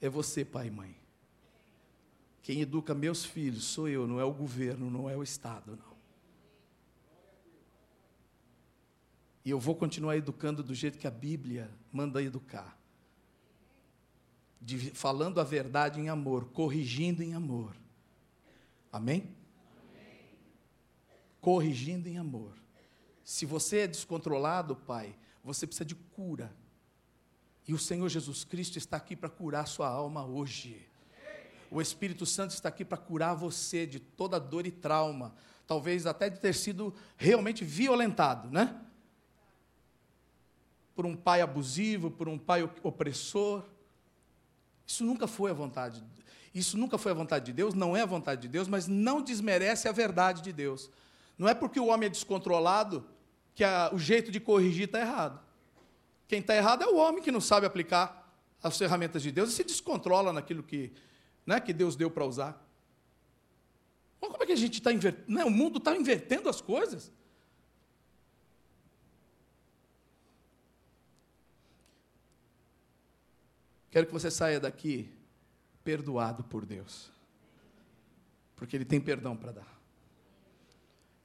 [0.00, 0.96] é você, pai e mãe.
[2.42, 5.85] Quem educa meus filhos sou eu, não é o governo, não é o Estado, não.
[9.46, 12.76] E eu vou continuar educando do jeito que a Bíblia manda educar.
[14.60, 17.76] De, falando a verdade em amor, corrigindo em amor.
[18.90, 19.36] Amém?
[19.88, 20.34] Amém?
[21.40, 22.54] Corrigindo em amor.
[23.22, 26.52] Se você é descontrolado, pai, você precisa de cura.
[27.68, 30.88] E o Senhor Jesus Cristo está aqui para curar sua alma hoje.
[31.70, 35.36] O Espírito Santo está aqui para curar você de toda dor e trauma,
[35.68, 38.82] talvez até de ter sido realmente violentado, né?
[40.96, 43.62] Por um pai abusivo, por um pai opressor.
[44.86, 46.02] Isso nunca foi a vontade.
[46.54, 49.20] Isso nunca foi a vontade de Deus, não é a vontade de Deus, mas não
[49.20, 50.90] desmerece a verdade de Deus.
[51.36, 53.06] Não é porque o homem é descontrolado
[53.54, 55.38] que a, o jeito de corrigir está errado.
[56.26, 58.26] Quem está errado é o homem que não sabe aplicar
[58.62, 60.92] as ferramentas de Deus e se descontrola naquilo que,
[61.44, 62.66] né, que Deus deu para usar.
[64.20, 65.30] Olha como é que a gente está invertendo?
[65.30, 65.44] Né?
[65.44, 67.12] O mundo está invertendo as coisas.
[73.90, 75.10] Quero que você saia daqui
[75.84, 77.10] perdoado por Deus.
[78.56, 79.76] Porque Ele tem perdão para dar.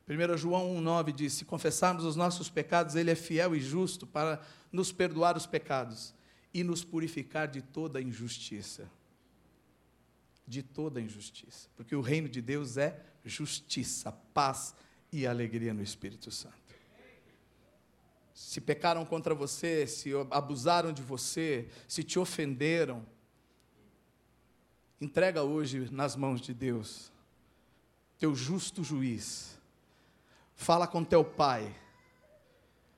[0.08, 4.42] 1 João 1,9 diz: Se confessarmos os nossos pecados, Ele é fiel e justo para
[4.72, 6.14] nos perdoar os pecados
[6.54, 8.90] e nos purificar de toda injustiça.
[10.46, 11.70] De toda injustiça.
[11.76, 14.76] Porque o reino de Deus é justiça, paz
[15.12, 16.61] e alegria no Espírito Santo.
[18.34, 23.06] Se pecaram contra você, se abusaram de você, se te ofenderam,
[25.00, 27.12] entrega hoje nas mãos de Deus,
[28.18, 29.60] teu justo juiz.
[30.56, 31.76] Fala com teu pai.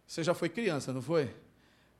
[0.06, 1.34] Você já foi criança, não foi?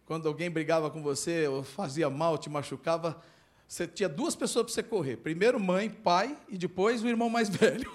[0.06, 3.22] Quando alguém brigava com você, ou fazia mal, te machucava,
[3.68, 7.50] você tinha duas pessoas para você correr: primeiro mãe, pai, e depois o irmão mais
[7.56, 7.92] velho.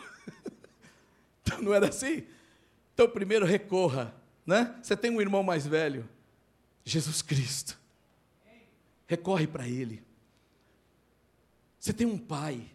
[1.43, 2.27] então não era assim?
[2.95, 4.15] Então primeiro recorra,
[4.49, 4.75] né?
[4.83, 6.09] Você tem um irmão mais velho,
[6.83, 7.79] Jesus Cristo.
[9.07, 10.03] Recorre para Ele.
[11.79, 12.67] Você tem um pai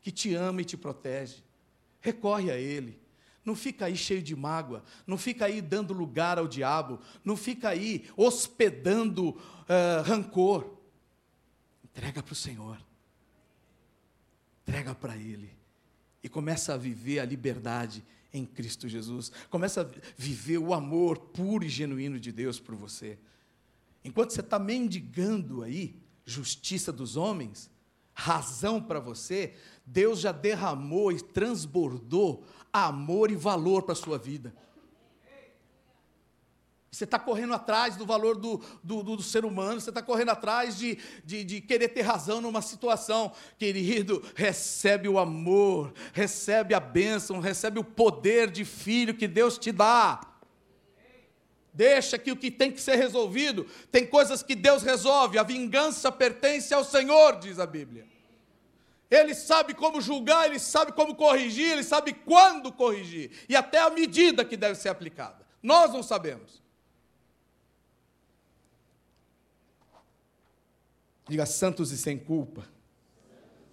[0.00, 1.42] que te ama e te protege.
[2.00, 3.00] Recorre a Ele.
[3.44, 7.70] Não fica aí cheio de mágoa, não fica aí dando lugar ao diabo, não fica
[7.70, 10.76] aí hospedando uh, rancor.
[11.82, 12.78] Entrega para o Senhor,
[14.62, 15.52] entrega para Ele
[16.22, 19.30] e começa a viver a liberdade em Cristo Jesus.
[19.48, 23.18] Começa a viver o amor puro e genuíno de Deus por você.
[24.04, 27.70] Enquanto você está mendigando aí justiça dos homens,
[28.14, 34.54] razão para você, Deus já derramou e transbordou amor e valor para a sua vida.
[36.90, 40.30] Você está correndo atrás do valor do, do, do, do ser humano, você está correndo
[40.30, 43.32] atrás de, de, de, querer ter razão numa situação.
[43.56, 49.70] Querido, recebe o amor, recebe a bênção, recebe o poder de filho que Deus te
[49.70, 50.20] dá.
[51.72, 56.10] Deixa que o que tem que ser resolvido, tem coisas que Deus resolve, a vingança
[56.10, 58.04] pertence ao Senhor, diz a Bíblia.
[59.08, 63.90] Ele sabe como julgar, ele sabe como corrigir, ele sabe quando corrigir e até a
[63.90, 65.46] medida que deve ser aplicada.
[65.62, 66.59] Nós não sabemos.
[71.30, 72.68] Diga santos e sem culpa.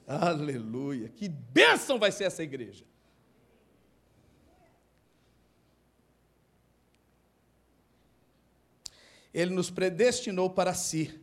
[0.05, 1.09] Aleluia.
[1.09, 2.85] Que bênção vai ser essa igreja.
[9.33, 11.19] Ele nos predestinou para si,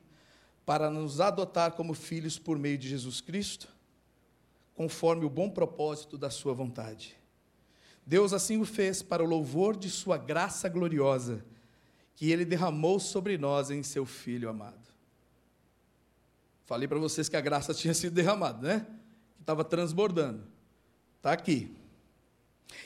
[0.67, 3.69] para nos adotar como filhos por meio de Jesus Cristo
[4.75, 7.17] conforme o bom propósito da sua vontade.
[8.05, 11.45] Deus assim o fez para o louvor de sua graça gloriosa,
[12.17, 14.84] que ele derramou sobre nós em seu Filho amado.
[16.65, 18.87] Falei para vocês que a graça tinha sido derramada, né?
[19.37, 20.43] Que estava transbordando.
[21.17, 21.75] Está aqui.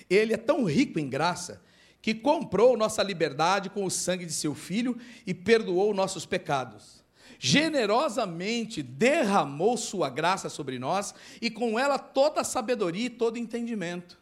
[0.09, 1.63] Ele é tão rico em graça
[2.01, 6.99] que comprou nossa liberdade com o sangue de seu filho e perdoou nossos pecados
[7.39, 14.19] generosamente derramou sua graça sobre nós e com ela toda a sabedoria e todo entendimento.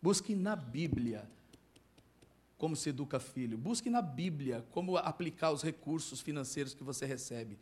[0.00, 1.28] Busque na Bíblia
[2.58, 3.56] como se educa filho.
[3.56, 7.58] Busque na Bíblia como aplicar os recursos financeiros que você recebe.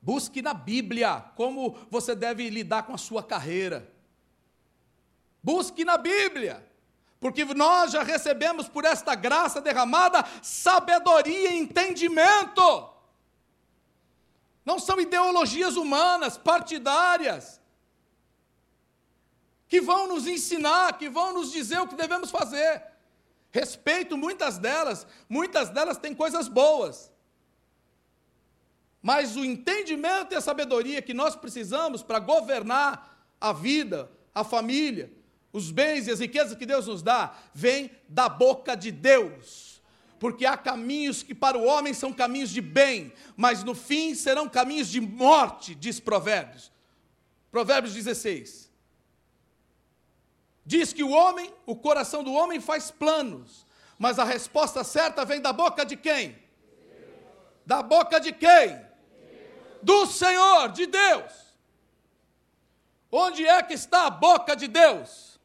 [0.00, 3.92] Busque na Bíblia como você deve lidar com a sua carreira.
[5.42, 6.66] Busque na Bíblia
[7.20, 12.90] porque nós já recebemos por esta graça derramada sabedoria e entendimento.
[14.64, 17.60] Não são ideologias humanas, partidárias,
[19.66, 22.87] que vão nos ensinar, que vão nos dizer o que devemos fazer.
[23.58, 27.12] Respeito muitas delas, muitas delas têm coisas boas.
[29.02, 35.12] Mas o entendimento e a sabedoria que nós precisamos para governar a vida, a família,
[35.52, 39.82] os bens e as riquezas que Deus nos dá, vêm da boca de Deus.
[40.20, 44.48] Porque há caminhos que para o homem são caminhos de bem, mas no fim serão
[44.48, 46.70] caminhos de morte, diz Provérbios.
[47.50, 48.67] Provérbios 16.
[50.68, 53.64] Diz que o homem, o coração do homem faz planos,
[53.98, 56.36] mas a resposta certa vem da boca de quem?
[57.64, 58.78] Da boca de quem?
[59.82, 61.32] Do Senhor, de Deus.
[63.10, 65.40] Onde é que está a boca de Deus?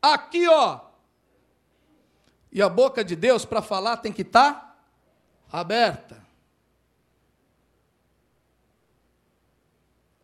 [0.00, 0.78] Aqui, ó.
[2.52, 4.52] E a boca de Deus para falar tem que estar
[5.50, 6.19] tá aberta.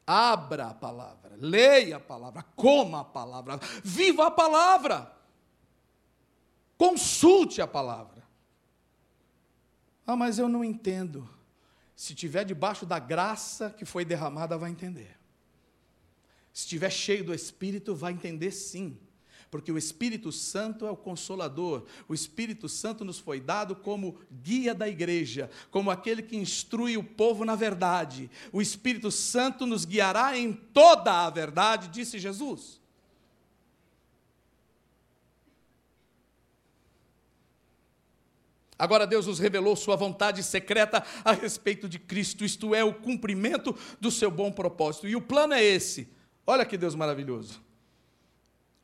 [0.07, 5.13] Abra a palavra, leia a palavra, coma a palavra, viva a palavra.
[6.79, 8.23] Consulte a palavra.
[10.07, 11.29] Ah, mas eu não entendo.
[11.97, 15.19] Se tiver debaixo da graça que foi derramada, vai entender.
[16.53, 18.99] Se estiver cheio do Espírito, vai entender sim
[19.57, 21.85] porque o Espírito Santo é o consolador.
[22.07, 27.03] O Espírito Santo nos foi dado como guia da igreja, como aquele que instrui o
[27.03, 28.31] povo na verdade.
[28.53, 32.79] O Espírito Santo nos guiará em toda a verdade, disse Jesus.
[38.79, 43.75] Agora Deus nos revelou sua vontade secreta a respeito de Cristo, isto é, o cumprimento
[43.99, 45.09] do seu bom propósito.
[45.09, 46.13] E o plano é esse.
[46.47, 47.65] Olha que Deus maravilhoso.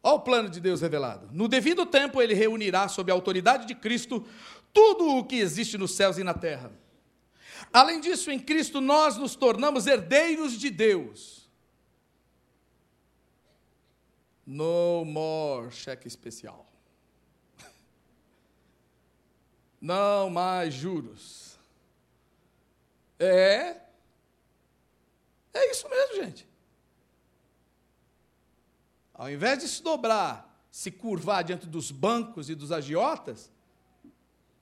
[0.02, 1.28] Olha o plano de Deus revelado.
[1.32, 4.26] No devido tempo, ele reunirá, sob a autoridade de Cristo,
[4.72, 6.72] tudo o que existe nos céus e na terra.
[7.72, 11.48] Além disso, em Cristo nós nos tornamos herdeiros de Deus.
[14.44, 16.66] No more cheque especial.
[19.80, 21.56] Não mais juros.
[23.20, 23.76] É.
[25.54, 26.51] É isso mesmo, gente.
[29.22, 33.52] Ao invés de se dobrar, se curvar diante dos bancos e dos agiotas,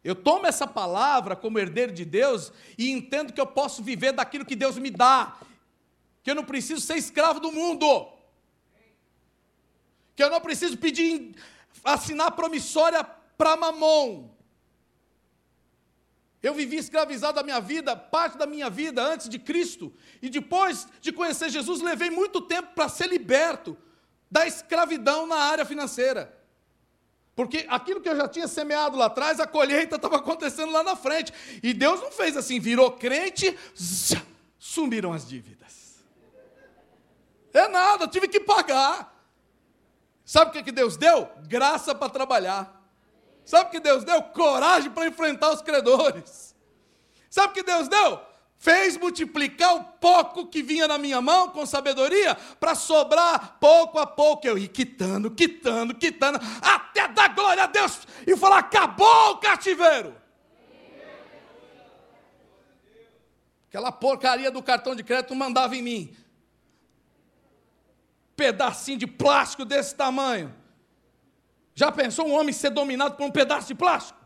[0.04, 4.44] eu tomo essa palavra como herdeiro de Deus e entendo que eu posso viver daquilo
[4.44, 5.38] que Deus me dá,
[6.22, 8.12] que eu não preciso ser escravo do mundo,
[10.14, 11.34] que eu não preciso pedir,
[11.82, 14.28] assinar promissória para mamon.
[16.42, 19.90] Eu vivi escravizado a minha vida, parte da minha vida antes de Cristo,
[20.20, 23.74] e depois de conhecer Jesus, levei muito tempo para ser liberto
[24.30, 26.38] da escravidão na área financeira.
[27.34, 30.94] Porque aquilo que eu já tinha semeado lá atrás, a colheita estava acontecendo lá na
[30.94, 31.32] frente.
[31.62, 33.58] E Deus não fez assim, virou crente,
[34.58, 36.04] sumiram as dívidas.
[37.52, 39.10] É nada, tive que pagar.
[40.24, 41.28] Sabe o que, que Deus deu?
[41.48, 42.80] Graça para trabalhar.
[43.44, 44.22] Sabe o que Deus deu?
[44.22, 46.54] Coragem para enfrentar os credores.
[47.28, 48.20] Sabe o que Deus deu?
[48.60, 54.06] Fez multiplicar o pouco que vinha na minha mão com sabedoria, para sobrar pouco a
[54.06, 54.46] pouco.
[54.46, 60.14] Eu ia quitando, quitando, quitando, até dar glória a Deus e falar: acabou o cativeiro.
[63.68, 66.16] Aquela porcaria do cartão de crédito mandava em mim.
[68.36, 70.54] Pedacinho de plástico desse tamanho.
[71.74, 74.18] Já pensou um homem ser dominado por um pedaço de plástico?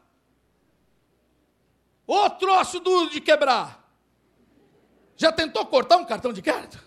[2.07, 3.84] Ô troço duro de quebrar.
[5.17, 6.83] Já tentou cortar um cartão de crédito?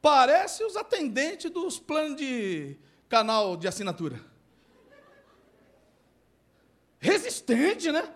[0.00, 2.76] Parece os atendentes dos planos de
[3.08, 4.20] canal de assinatura.
[6.98, 8.12] Resistente, né?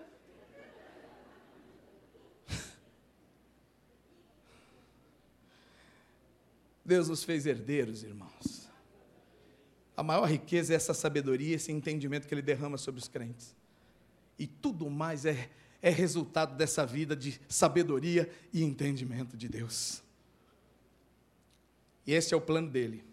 [6.83, 8.69] Deus nos fez herdeiros, irmãos.
[9.95, 13.55] A maior riqueza é essa sabedoria, esse entendimento que Ele derrama sobre os crentes.
[14.39, 15.49] E tudo mais é
[15.81, 20.01] é resultado dessa vida de sabedoria e entendimento de Deus.
[22.05, 23.03] E esse é o plano dele.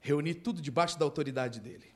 [0.00, 1.92] Reunir tudo debaixo da autoridade dele.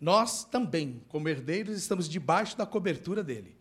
[0.00, 3.56] Nós também, como herdeiros, estamos debaixo da cobertura dele,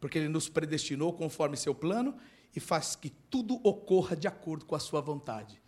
[0.00, 2.16] porque ele nos predestinou conforme seu plano
[2.54, 5.60] e faz que tudo ocorra de acordo com a sua vontade.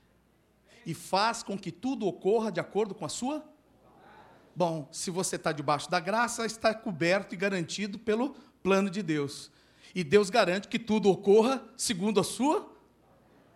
[0.86, 3.44] E faz com que tudo ocorra de acordo com a sua
[4.56, 9.50] Bom, se você está debaixo da graça, está coberto e garantido pelo plano de Deus.
[9.94, 12.72] E Deus garante que tudo ocorra segundo a sua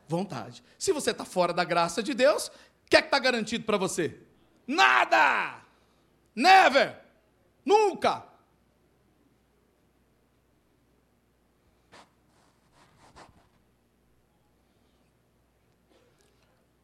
[0.09, 0.62] vontade.
[0.78, 2.53] Se você está fora da graça de Deus, o
[2.90, 4.18] que é que está garantido para você?
[4.66, 5.62] Nada!
[6.34, 7.01] Never!
[7.64, 8.24] Nunca!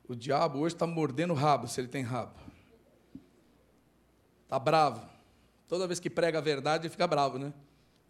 [0.07, 2.43] O diabo hoje está mordendo o rabo, se ele tem rabo.
[4.45, 5.07] Está bravo.
[5.68, 7.53] Toda vez que prega a verdade, ele fica bravo, né?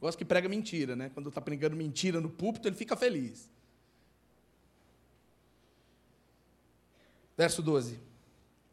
[0.01, 1.11] Gosta que prega mentira, né?
[1.15, 3.49] Quando está pregando mentira no púlpito, ele fica feliz.
[7.37, 7.99] Verso 12.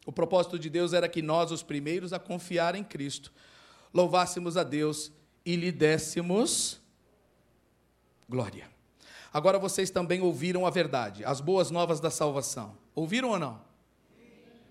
[0.04, 3.32] O propósito de Deus era que nós, os primeiros a confiar em Cristo,
[3.94, 5.12] louvássemos a Deus
[5.44, 6.80] e lhe dessemos
[8.28, 8.70] glória.
[9.32, 12.76] Agora vocês também ouviram a verdade, as boas novas da salvação.
[12.94, 13.62] Ouviram ou não?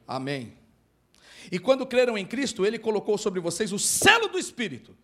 [0.07, 0.60] Amém.
[1.49, 4.97] E quando creram em Cristo, Ele colocou sobre vocês o selo do Espírito.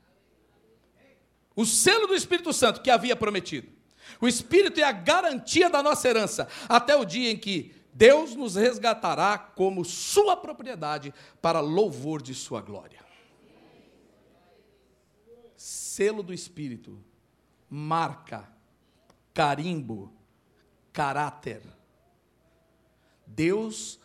[1.56, 3.70] O selo do Espírito Santo que havia prometido.
[4.20, 8.56] O Espírito é a garantia da nossa herança, até o dia em que Deus nos
[8.56, 13.04] resgatará como sua propriedade para louvor de sua glória.
[15.56, 17.04] Selo do Espírito,
[17.68, 18.48] marca,
[19.34, 20.14] carimbo,
[20.94, 21.62] caráter.
[23.26, 24.00] Deus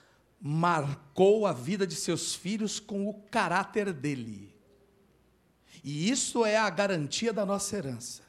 [0.44, 4.52] marcou a vida de seus filhos com o caráter dele.
[5.84, 8.22] E isso é a garantia da nossa herança.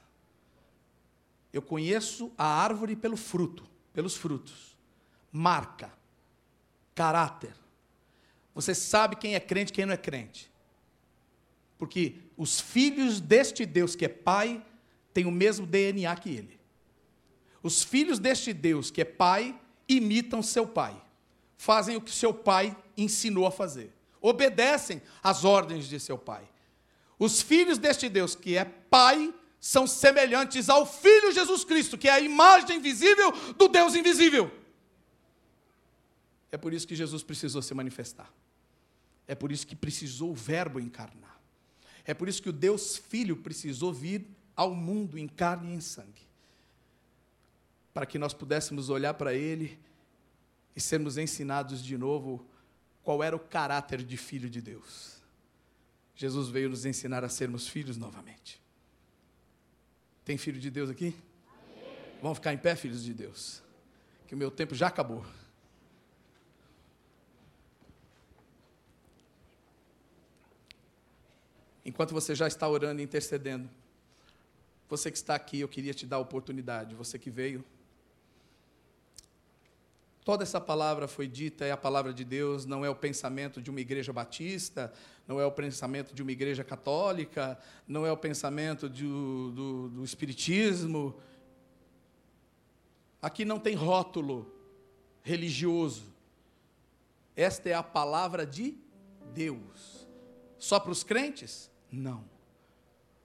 [1.51, 4.78] Eu conheço a árvore pelo fruto, pelos frutos.
[5.32, 5.91] Marca,
[6.93, 7.55] caráter.
[8.53, 10.51] Você sabe quem é crente e quem não é crente.
[11.80, 14.64] Porque os filhos deste Deus que é pai
[15.11, 16.59] têm o mesmo DNA que ele.
[17.64, 21.02] Os filhos deste Deus que é pai imitam seu pai
[21.64, 23.93] fazem o que seu pai ensinou a fazer.
[24.20, 26.43] obedecem às ordens de seu pai.
[27.20, 32.11] Os filhos deste Deus, que é pai, são semelhantes ao Filho Jesus Cristo, que é
[32.11, 34.49] a imagem visível do Deus invisível.
[36.51, 38.32] É por isso que Jesus precisou se manifestar.
[39.26, 41.39] É por isso que precisou o Verbo encarnar.
[42.05, 45.82] É por isso que o Deus Filho precisou vir ao mundo em carne e em
[45.82, 46.28] sangue.
[47.93, 49.80] Para que nós pudéssemos olhar para Ele
[50.76, 52.45] e sermos ensinados de novo
[53.03, 55.21] qual era o caráter de filho de Deus.
[56.15, 58.61] Jesus veio nos ensinar a sermos filhos novamente.
[60.24, 61.15] Tem filho de Deus aqui?
[61.47, 62.19] Amém.
[62.21, 63.61] Vamos ficar em pé, filhos de Deus.
[64.28, 65.26] Que o meu tempo já acabou.
[71.86, 73.69] Enquanto você já está orando e intercedendo,
[74.88, 77.65] você que está aqui, eu queria te dar a oportunidade, você que veio.
[80.24, 83.69] Toda essa palavra foi dita, é a palavra de Deus, não é o pensamento de
[83.69, 84.93] uma igreja batista,
[85.28, 90.03] não é o pensamento de uma igreja católica, não é o pensamento do, do, do
[90.03, 91.15] Espiritismo.
[93.21, 94.53] Aqui não tem rótulo
[95.21, 96.13] religioso.
[97.36, 98.78] Esta é a palavra de
[99.34, 100.07] Deus.
[100.57, 101.69] Só para os crentes?
[101.91, 102.24] Não.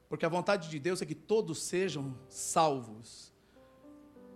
[0.08, 3.27] Porque a vontade de Deus é que todos sejam salvos.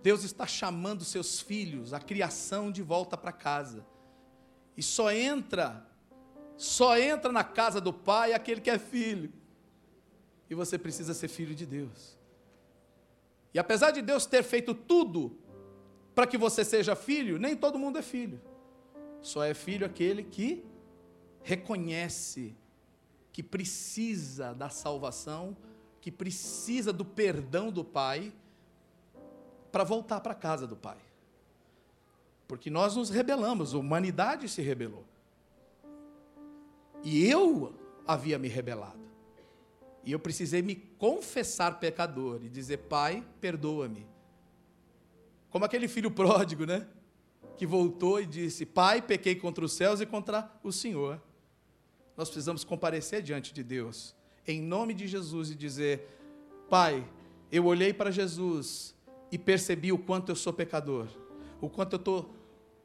[0.03, 3.83] Deus está chamando seus filhos, a criação de volta para casa.
[4.77, 5.87] E só entra
[6.57, 9.31] só entra na casa do pai aquele que é filho.
[10.49, 12.17] E você precisa ser filho de Deus.
[13.53, 15.37] E apesar de Deus ter feito tudo
[16.13, 18.39] para que você seja filho, nem todo mundo é filho.
[19.21, 20.63] Só é filho aquele que
[21.41, 22.55] reconhece
[23.31, 25.57] que precisa da salvação,
[25.99, 28.31] que precisa do perdão do Pai,
[29.73, 30.99] para voltar para a casa do Pai.
[32.47, 35.03] Porque nós nos rebelamos, a humanidade se rebelou.
[37.03, 37.73] E eu
[38.05, 39.01] havia me rebelado.
[40.03, 44.05] E eu precisei me confessar pecador e dizer: Pai, perdoa-me.
[45.49, 46.87] Como aquele filho pródigo, né?
[47.57, 51.19] Que voltou e disse: Pai, pequei contra os céus e contra o Senhor.
[52.15, 54.15] Nós precisamos comparecer diante de Deus,
[54.45, 56.07] em nome de Jesus, e dizer:
[56.69, 57.03] Pai,
[57.51, 58.92] eu olhei para Jesus
[59.33, 61.07] e percebi o quanto eu sou pecador,
[61.59, 62.35] o quanto eu estou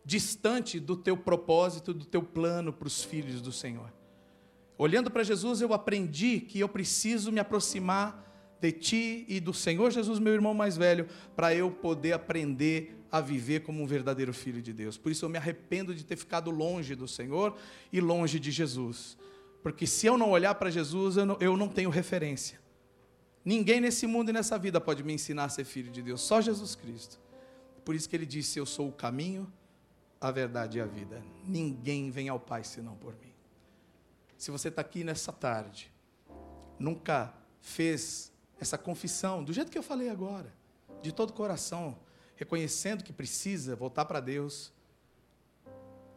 [0.03, 3.93] distante do teu propósito, do teu plano para os filhos do Senhor.
[4.79, 9.91] Olhando para Jesus, eu aprendi que eu preciso me aproximar de ti e do Senhor
[9.91, 14.63] Jesus, meu irmão mais velho, para eu poder aprender a viver como um verdadeiro filho
[14.63, 14.97] de Deus.
[14.97, 17.55] Por isso eu me arrependo de ter ficado longe do Senhor
[17.93, 19.19] e longe de Jesus.
[19.63, 22.59] Porque se eu não olhar para Jesus, eu não, eu não tenho referência.
[23.45, 26.41] Ninguém nesse mundo e nessa vida pode me ensinar a ser filho de Deus, só
[26.41, 27.19] Jesus Cristo.
[27.85, 29.51] Por isso que ele disse: Eu sou o caminho,
[30.21, 31.23] a verdade e a vida.
[31.45, 33.33] Ninguém vem ao Pai senão por mim.
[34.37, 35.91] Se você está aqui nessa tarde,
[36.79, 40.53] nunca fez essa confissão, do jeito que eu falei agora,
[41.01, 41.99] de todo o coração,
[42.37, 44.73] reconhecendo que precisa voltar para Deus.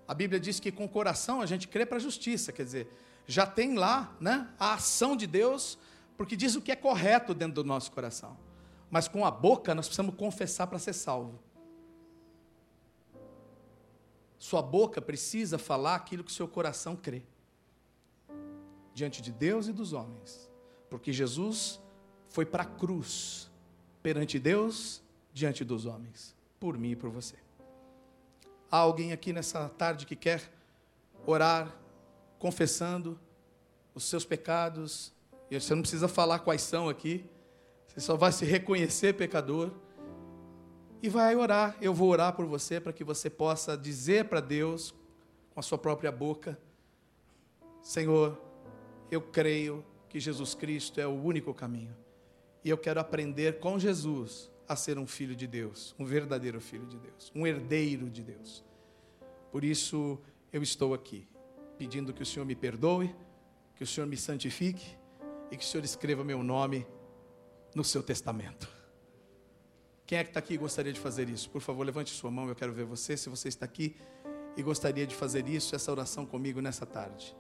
[0.08, 2.88] A Bíblia diz que com o coração a gente crê para a justiça, quer dizer,
[3.26, 5.78] já tem lá né, a ação de Deus,
[6.22, 8.38] porque diz o que é correto dentro do nosso coração.
[8.92, 11.40] Mas com a boca nós precisamos confessar para ser salvo.
[14.38, 17.24] Sua boca precisa falar aquilo que seu coração crê
[18.94, 20.48] diante de Deus e dos homens,
[20.92, 21.82] porque Jesus
[22.30, 23.50] foi para a cruz
[24.04, 25.02] perante Deus,
[25.34, 27.38] diante dos homens, por mim e por você.
[28.70, 30.54] Há alguém aqui nessa tarde que quer
[31.26, 31.76] orar,
[32.38, 33.20] confessando
[33.96, 35.12] os seus pecados,
[35.52, 37.26] e você não precisa falar quais são aqui,
[37.86, 39.70] você só vai se reconhecer pecador
[41.04, 41.76] e vai orar.
[41.82, 44.96] Eu vou orar por você para que você possa dizer para Deus,
[45.54, 46.58] com a sua própria boca:
[47.82, 48.42] Senhor,
[49.12, 51.94] eu creio que Jesus Cristo é o único caminho.
[52.64, 56.86] E eu quero aprender com Jesus a ser um filho de Deus, um verdadeiro filho
[56.86, 58.64] de Deus, um herdeiro de Deus.
[59.52, 60.18] Por isso
[60.54, 61.28] eu estou aqui,
[61.78, 63.14] pedindo que o Senhor me perdoe,
[63.76, 65.01] que o Senhor me santifique
[65.52, 66.88] e que o Senhor escreva meu nome
[67.76, 68.68] no seu testamento.
[70.06, 71.50] Quem é que está aqui e gostaria de fazer isso?
[71.50, 73.16] Por favor, levante sua mão, eu quero ver você.
[73.16, 73.96] Se você está aqui
[74.58, 77.36] e gostaria de fazer isso, essa oração comigo nessa tarde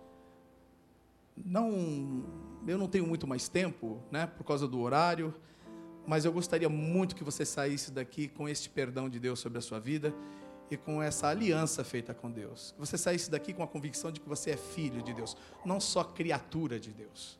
[1.45, 2.23] não,
[2.67, 5.33] eu não tenho muito mais tempo, né, por causa do horário,
[6.05, 9.61] mas eu gostaria muito que você saísse daqui com este perdão de Deus sobre a
[9.61, 10.13] sua vida
[10.69, 12.71] e com essa aliança feita com Deus.
[12.71, 15.35] Que você saísse daqui com a convicção de que você é filho de Deus,
[15.65, 17.39] não só criatura de Deus.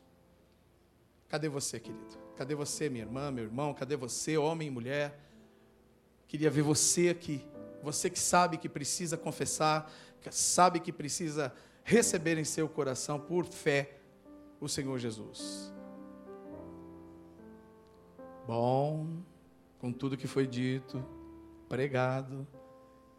[1.32, 2.18] Cadê você, querido?
[2.36, 3.72] Cadê você, minha irmã, meu irmão?
[3.72, 5.18] Cadê você, homem e mulher?
[6.28, 7.42] Queria ver você aqui.
[7.82, 11.50] Você que sabe que precisa confessar, que sabe que precisa
[11.84, 13.96] receber em seu coração por fé
[14.60, 15.72] o Senhor Jesus.
[18.46, 19.22] Bom,
[19.78, 21.02] com tudo que foi dito,
[21.66, 22.46] pregado,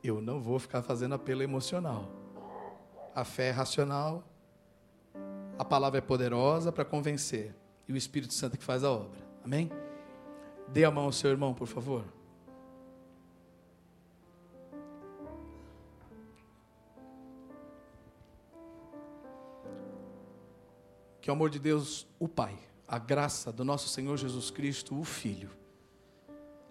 [0.03, 2.11] eu não vou ficar fazendo apelo emocional.
[3.15, 4.23] A fé é racional,
[5.57, 7.55] a palavra é poderosa para convencer,
[7.87, 9.19] e o Espírito Santo que faz a obra.
[9.43, 9.69] Amém?
[10.69, 12.05] Dê a mão ao seu irmão, por favor.
[21.21, 22.57] Que o amor de Deus, o Pai,
[22.87, 25.49] a graça do nosso Senhor Jesus Cristo, o Filho,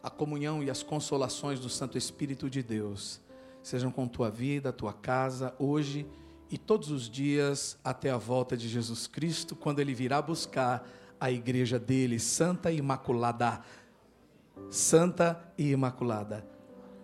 [0.02, 3.20] a comunhão e as consolações do Santo Espírito de Deus
[3.62, 6.06] sejam com tua vida, tua casa, hoje
[6.50, 10.86] e todos os dias até a volta de Jesus Cristo, quando ele virá buscar
[11.22, 13.60] a igreja dele, santa e imaculada.
[14.68, 16.44] Santa e imaculada.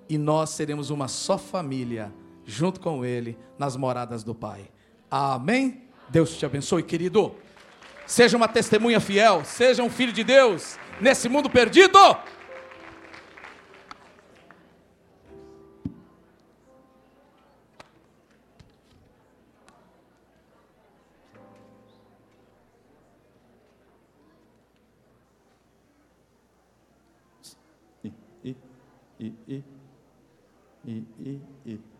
[0.09, 2.13] E nós seremos uma só família,
[2.45, 4.73] junto com ele, nas moradas do Pai.
[5.09, 5.85] Amém?
[6.09, 7.33] Deus te abençoe, querido.
[8.09, 11.99] Seja uma testemunha fiel, seja um filho de Deus nesse mundo perdido.
[29.21, 29.63] E, e,
[30.87, 31.98] e, e, e, e.